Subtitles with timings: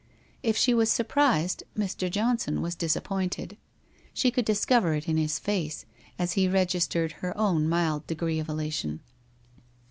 [0.41, 2.09] If she was surprised Mr.
[2.09, 3.55] Johnson was disappointed.
[4.15, 5.85] She could discover it in his face,
[6.17, 9.01] as he registered her own mild degree of elation.